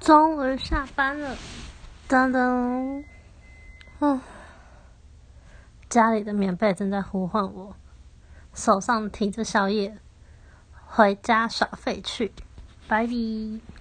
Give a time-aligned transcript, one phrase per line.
[0.00, 1.36] 终于下班了，
[2.08, 3.04] 噔噔。
[4.00, 4.20] 嗯，
[5.88, 7.76] 家里的棉被正在呼唤我，
[8.54, 9.98] 手上提着宵夜
[10.86, 12.32] 回家耍废去。
[12.88, 13.79] 拜拜。